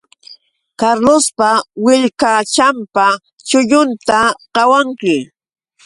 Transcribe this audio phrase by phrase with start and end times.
[0.79, 1.49] Carlospa
[1.83, 3.07] willkachanpa
[3.47, 4.19] chullunta
[4.55, 5.15] qawanki